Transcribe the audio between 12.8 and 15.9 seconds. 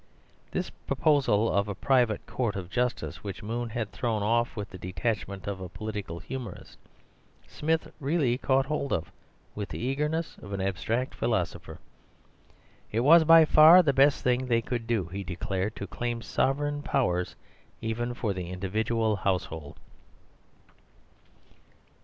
It was by far the best thing they could do, he declared, to